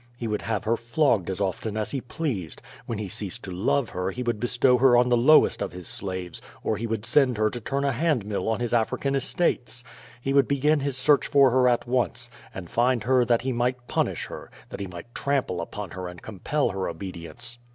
[0.17, 2.59] He would have her flogged as often as he pleased.
[2.89, 5.87] AVhen he ceased to love her he would bestow her on the lowest of his
[5.87, 9.83] slaves, or he would send her to turn a handmill on his African estates.
[10.19, 13.85] He would begin his search for her at once, and find her that he might
[13.87, 17.59] punish her, that he might trample upon her and compel her obedience.